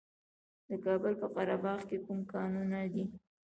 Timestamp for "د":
0.67-0.69